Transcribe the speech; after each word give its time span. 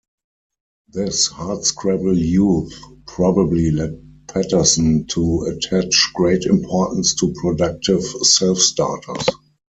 This 0.91 1.27
hardscrabble 1.27 2.17
youth 2.17 2.73
probably 3.05 3.69
led 3.69 4.01
Paterson 4.27 5.05
to 5.09 5.43
attach 5.43 6.09
great 6.15 6.45
importance 6.45 7.13
to 7.19 7.31
productive 7.39 8.01
"self-starters". 8.03 9.27